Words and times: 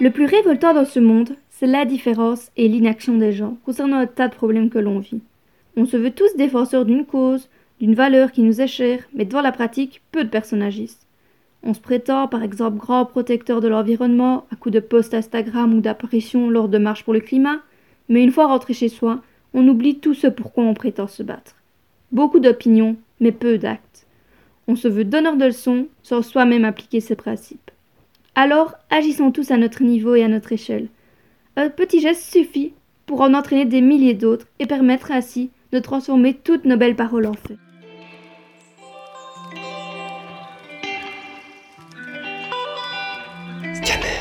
Le 0.00 0.10
plus 0.10 0.24
révoltant 0.24 0.72
dans 0.72 0.86
ce 0.86 0.98
monde, 0.98 1.36
c'est 1.50 1.66
l'indifférence 1.66 2.50
et 2.56 2.68
l'inaction 2.68 3.18
des 3.18 3.32
gens 3.32 3.58
concernant 3.66 3.98
un 3.98 4.06
tas 4.06 4.28
de 4.28 4.34
problèmes 4.34 4.70
que 4.70 4.78
l'on 4.78 4.98
vit. 4.98 5.20
On 5.76 5.84
se 5.84 5.98
veut 5.98 6.10
tous 6.10 6.34
défenseurs 6.36 6.86
d'une 6.86 7.04
cause, 7.04 7.50
d'une 7.80 7.94
valeur 7.94 8.32
qui 8.32 8.40
nous 8.40 8.62
est 8.62 8.66
chère, 8.66 9.00
mais 9.14 9.26
dans 9.26 9.42
la 9.42 9.52
pratique, 9.52 10.00
peu 10.10 10.24
de 10.24 10.30
personnes 10.30 10.62
agissent. 10.62 11.06
On 11.62 11.74
se 11.74 11.80
prétend 11.80 12.28
par 12.28 12.42
exemple 12.42 12.78
grand 12.78 13.04
protecteur 13.04 13.60
de 13.60 13.68
l'environnement 13.68 14.46
à 14.50 14.56
coup 14.56 14.70
de 14.70 14.80
posts 14.80 15.12
Instagram 15.12 15.74
ou 15.74 15.82
d'apparitions 15.82 16.48
lors 16.48 16.70
de 16.70 16.78
marches 16.78 17.04
pour 17.04 17.12
le 17.12 17.20
climat, 17.20 17.58
mais 18.08 18.22
une 18.22 18.32
fois 18.32 18.46
rentré 18.46 18.72
chez 18.72 18.88
soi, 18.88 19.20
on 19.54 19.66
oublie 19.66 19.98
tout 19.98 20.14
ce 20.14 20.26
pourquoi 20.26 20.64
on 20.64 20.74
prétend 20.74 21.06
se 21.06 21.22
battre. 21.22 21.56
Beaucoup 22.12 22.40
d'opinions, 22.40 22.96
mais 23.20 23.32
peu 23.32 23.58
d'actes. 23.58 24.06
On 24.68 24.76
se 24.76 24.88
veut 24.88 25.04
donneur 25.04 25.36
de 25.36 25.46
leçons 25.46 25.88
sans 26.02 26.22
soi-même 26.22 26.64
appliquer 26.64 27.00
ces 27.00 27.16
principes. 27.16 27.70
Alors, 28.34 28.74
agissons 28.90 29.32
tous 29.32 29.50
à 29.50 29.56
notre 29.56 29.82
niveau 29.82 30.14
et 30.14 30.22
à 30.22 30.28
notre 30.28 30.52
échelle. 30.52 30.88
Un 31.56 31.68
petit 31.68 32.00
geste 32.00 32.30
suffit 32.32 32.72
pour 33.06 33.20
en 33.22 33.34
entraîner 33.34 33.64
des 33.64 33.80
milliers 33.80 34.14
d'autres 34.14 34.46
et 34.60 34.66
permettre 34.66 35.10
ainsi 35.10 35.50
de 35.72 35.78
transformer 35.80 36.34
toutes 36.34 36.64
nos 36.64 36.76
belles 36.76 36.96
paroles 36.96 37.26
en 37.26 37.34
faits. 37.34 37.58
Scanner. 43.74 44.19